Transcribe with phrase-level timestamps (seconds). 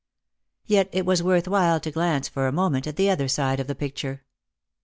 [0.65, 3.67] Yet it was worth while to glance for a moment at the other side of
[3.67, 4.23] the picture.